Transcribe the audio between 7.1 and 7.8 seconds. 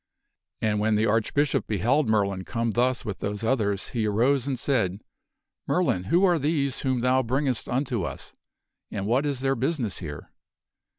bringest